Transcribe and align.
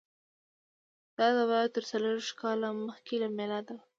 دا 1.17 1.27
دوره 1.37 1.59
تر 1.75 1.83
څلور 1.91 2.13
ویشت 2.17 2.35
کاله 2.41 2.67
مخکې 2.89 3.15
له 3.23 3.27
میلاده 3.37 3.71
وه. 3.77 3.83